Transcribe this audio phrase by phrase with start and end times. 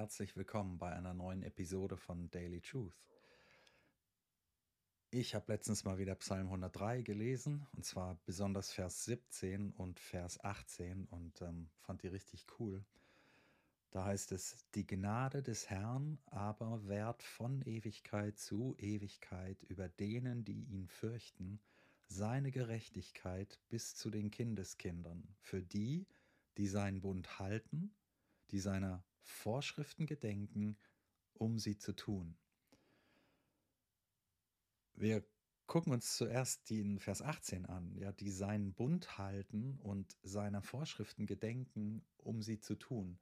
[0.00, 3.04] herzlich willkommen bei einer neuen Episode von Daily Truth.
[5.10, 10.42] Ich habe letztens mal wieder Psalm 103 gelesen, und zwar besonders Vers 17 und Vers
[10.42, 12.82] 18 und ähm, fand die richtig cool.
[13.90, 20.46] Da heißt es, die Gnade des Herrn aber währt von Ewigkeit zu Ewigkeit über denen,
[20.46, 21.60] die ihn fürchten,
[22.06, 26.06] seine Gerechtigkeit bis zu den Kindeskindern, für die,
[26.56, 27.94] die seinen Bund halten,
[28.50, 30.78] die seiner Vorschriften gedenken,
[31.34, 32.36] um sie zu tun.
[34.94, 35.24] Wir
[35.66, 41.26] gucken uns zuerst den Vers 18 an, ja, die seinen Bund halten und seiner Vorschriften
[41.26, 43.18] gedenken, um sie zu tun.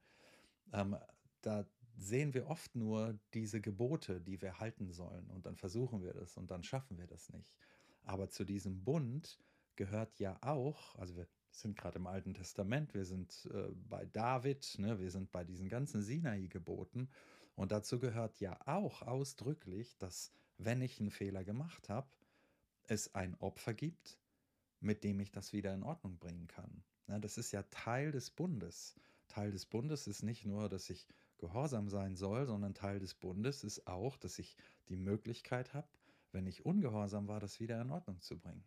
[0.73, 0.97] Ähm,
[1.41, 6.13] da sehen wir oft nur diese Gebote, die wir halten sollen und dann versuchen wir
[6.13, 7.53] das und dann schaffen wir das nicht.
[8.03, 9.39] Aber zu diesem Bund
[9.75, 14.75] gehört ja auch, also wir sind gerade im Alten Testament, wir sind äh, bei David,
[14.77, 17.09] ne, wir sind bei diesen ganzen Sinai-Geboten.
[17.55, 22.09] Und dazu gehört ja auch ausdrücklich, dass, wenn ich einen Fehler gemacht habe,
[22.83, 24.17] es ein Opfer gibt,
[24.79, 26.83] mit dem ich das wieder in Ordnung bringen kann.
[27.07, 28.95] Ja, das ist ja Teil des Bundes.
[29.27, 33.63] Teil des Bundes ist nicht nur, dass ich gehorsam sein soll, sondern Teil des Bundes
[33.63, 34.55] ist auch, dass ich
[34.89, 35.87] die Möglichkeit habe,
[36.31, 38.63] wenn ich ungehorsam war, das wieder in Ordnung zu bringen.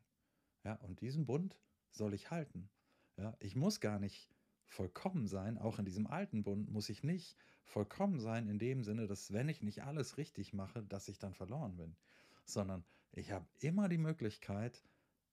[0.65, 1.59] Ja, und diesen Bund
[1.93, 2.69] soll ich halten.
[3.17, 4.31] Ja, ich muss gar nicht
[4.67, 9.07] vollkommen sein, auch in diesem alten Bund muss ich nicht vollkommen sein in dem Sinne,
[9.07, 11.95] dass wenn ich nicht alles richtig mache, dass ich dann verloren bin,
[12.45, 14.83] sondern ich habe immer die Möglichkeit,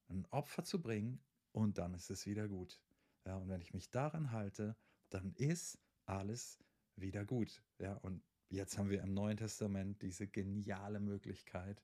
[0.09, 1.21] ein Opfer zu bringen
[1.51, 2.81] und dann ist es wieder gut.
[3.25, 4.75] Ja, und wenn ich mich daran halte,
[5.09, 6.59] dann ist alles
[6.95, 7.63] wieder gut.
[7.79, 11.81] Ja, und jetzt haben wir im Neuen Testament diese geniale Möglichkeit,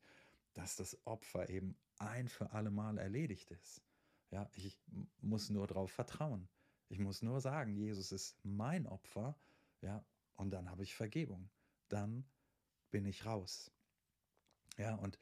[0.53, 3.81] dass das Opfer eben ein für alle Mal erledigt ist.
[4.36, 4.78] Ja, ich
[5.22, 6.50] muss nur darauf vertrauen.
[6.89, 9.40] Ich muss nur sagen, Jesus ist mein Opfer,
[9.79, 11.50] ja, und dann habe ich Vergebung.
[11.88, 12.28] Dann
[12.91, 13.72] bin ich raus.
[14.75, 15.22] Ja, und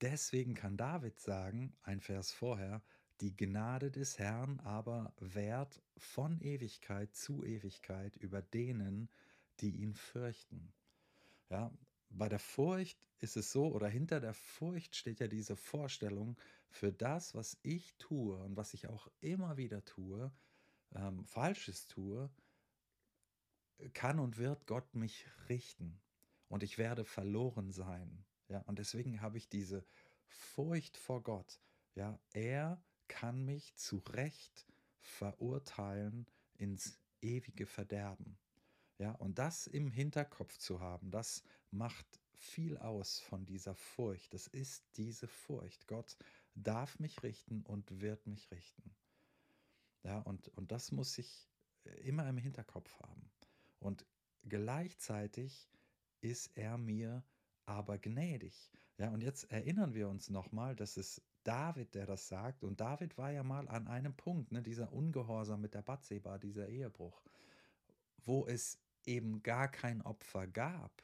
[0.00, 2.82] deswegen kann David sagen, ein Vers vorher,
[3.20, 9.10] die Gnade des Herrn aber währt von Ewigkeit zu Ewigkeit über denen,
[9.60, 10.72] die ihn fürchten.
[11.50, 11.70] Ja,
[12.10, 16.36] bei der Furcht ist es so, oder hinter der Furcht steht ja diese Vorstellung,
[16.70, 20.30] für das, was ich tue und was ich auch immer wieder tue,
[20.94, 22.30] ähm, Falsches tue,
[23.94, 26.00] kann und wird Gott mich richten.
[26.48, 28.24] Und ich werde verloren sein.
[28.48, 29.84] Ja, und deswegen habe ich diese
[30.26, 31.60] Furcht vor Gott.
[31.94, 34.66] Ja, er kann mich zu Recht
[35.00, 38.38] verurteilen ins ewige Verderben.
[38.98, 44.34] Ja, und das im Hinterkopf zu haben, das macht viel aus von dieser Furcht.
[44.34, 45.86] Das ist diese Furcht.
[45.86, 46.16] Gott
[46.54, 48.94] darf mich richten und wird mich richten.
[50.02, 51.48] Ja, und, und das muss ich
[52.02, 53.30] immer im Hinterkopf haben.
[53.78, 54.04] Und
[54.48, 55.68] gleichzeitig
[56.20, 57.22] ist er mir
[57.66, 58.70] aber gnädig.
[58.96, 62.64] Ja, und jetzt erinnern wir uns nochmal, dass es David, der das sagt.
[62.64, 66.68] Und David war ja mal an einem Punkt, ne, dieser Ungehorsam mit der Batseba, dieser
[66.68, 67.22] Ehebruch,
[68.24, 71.02] wo es eben gar kein Opfer gab.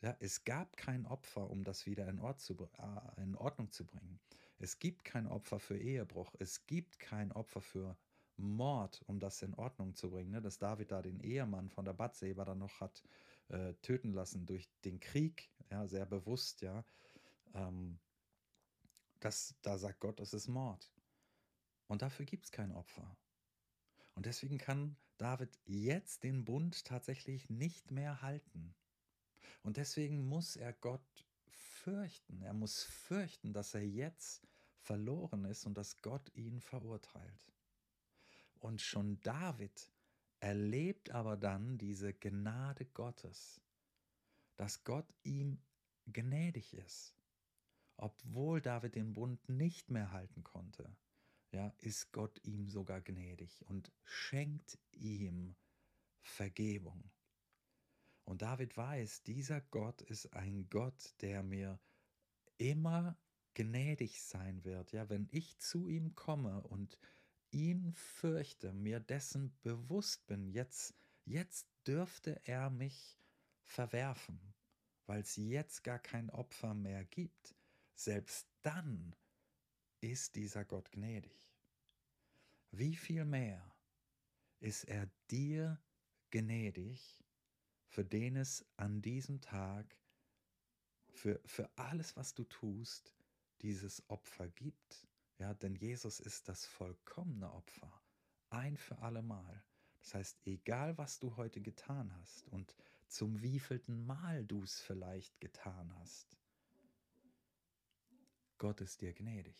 [0.00, 3.84] Ja, es gab kein Opfer, um das wieder in, Ort zu, äh, in Ordnung zu
[3.84, 4.20] bringen.
[4.58, 6.34] Es gibt kein Opfer für Ehebruch.
[6.38, 7.96] Es gibt kein Opfer für
[8.36, 10.30] Mord, um das in Ordnung zu bringen.
[10.30, 10.40] Ne?
[10.40, 13.02] Dass David da den Ehemann von der Batseba dann noch hat
[13.48, 16.84] äh, töten lassen durch den Krieg, ja, sehr bewusst, ja.
[17.54, 17.98] Ähm,
[19.20, 20.92] das, da sagt Gott, es ist Mord.
[21.88, 23.16] Und dafür gibt es kein Opfer.
[24.14, 28.74] Und deswegen kann David jetzt den Bund tatsächlich nicht mehr halten.
[29.62, 32.40] Und deswegen muss er Gott fürchten.
[32.42, 34.46] Er muss fürchten, dass er jetzt
[34.78, 37.52] verloren ist und dass Gott ihn verurteilt.
[38.60, 39.90] Und schon David
[40.40, 43.60] erlebt aber dann diese Gnade Gottes,
[44.56, 45.60] dass Gott ihm
[46.06, 47.14] gnädig ist,
[47.96, 50.96] obwohl David den Bund nicht mehr halten konnte
[51.52, 55.56] ja, ist Gott ihm sogar gnädig und schenkt ihm
[56.20, 57.10] Vergebung.
[58.24, 61.80] Und David weiß, dieser Gott ist ein Gott, der mir
[62.58, 63.16] immer
[63.54, 64.92] gnädig sein wird.
[64.92, 66.98] Ja, wenn ich zu ihm komme und
[67.50, 70.94] ihn fürchte, mir dessen bewusst bin, jetzt,
[71.24, 73.18] jetzt dürfte er mich
[73.62, 74.54] verwerfen,
[75.06, 77.54] weil es jetzt gar kein Opfer mehr gibt.
[77.94, 79.16] Selbst dann
[80.00, 81.48] ist dieser Gott gnädig.
[82.70, 83.74] Wie viel mehr
[84.60, 85.80] ist er dir
[86.30, 87.24] gnädig,
[87.86, 89.98] für den es an diesem Tag,
[91.08, 93.14] für, für alles, was du tust,
[93.62, 95.06] dieses Opfer gibt.
[95.38, 98.02] Ja, denn Jesus ist das vollkommene Opfer,
[98.50, 99.64] ein für allemal.
[100.00, 102.76] Das heißt, egal was du heute getan hast und
[103.08, 106.36] zum wievielten Mal du es vielleicht getan hast,
[108.58, 109.56] Gott ist dir gnädig.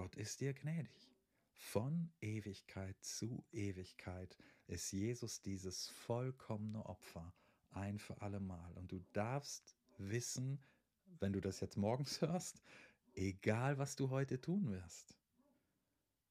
[0.00, 1.14] Gott ist dir gnädig.
[1.52, 4.34] Von Ewigkeit zu Ewigkeit
[4.66, 7.34] ist Jesus dieses vollkommene Opfer
[7.68, 8.72] ein für alle Mal.
[8.78, 10.58] Und du darfst wissen,
[11.18, 12.62] wenn du das jetzt morgens hörst,
[13.12, 15.18] egal was du heute tun wirst,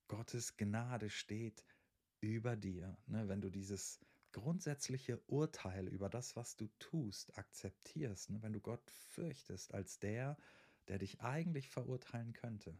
[0.08, 1.64] Gottes Gnade steht
[2.22, 2.98] über dir.
[3.06, 3.28] Ne?
[3.28, 4.00] Wenn du dieses
[4.32, 8.42] grundsätzliche Urteil über das, was du tust, akzeptierst, ne?
[8.42, 10.40] wenn du Gott fürchtest als der,
[10.88, 12.76] der dich eigentlich verurteilen könnte,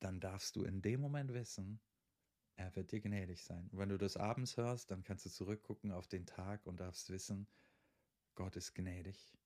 [0.00, 1.80] dann darfst du in dem Moment wissen,
[2.56, 3.68] er wird dir gnädig sein.
[3.70, 7.10] Und wenn du das abends hörst, dann kannst du zurückgucken auf den Tag und darfst
[7.10, 7.46] wissen,
[8.34, 9.38] Gott ist gnädig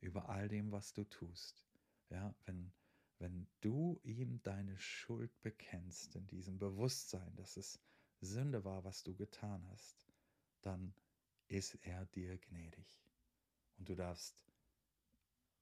[0.00, 1.64] über all dem, was du tust.
[2.08, 2.72] Ja, wenn,
[3.18, 7.80] wenn du ihm deine Schuld bekennst, in diesem Bewusstsein, dass es
[8.20, 10.06] Sünde war, was du getan hast,
[10.60, 10.94] dann
[11.48, 12.86] ist er dir gnädig.
[13.76, 14.36] Und du darfst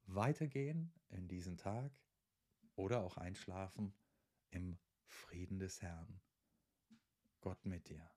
[0.04, 1.92] weitergehen in diesen Tag
[2.76, 3.94] oder auch einschlafen
[4.50, 6.20] im Frieden des Herrn.
[7.41, 8.11] Gott mit dir.